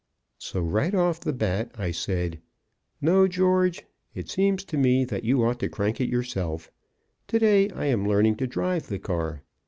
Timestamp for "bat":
1.31-1.73